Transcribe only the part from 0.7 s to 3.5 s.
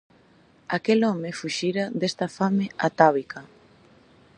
Aquel home fuxira desta fame atávica.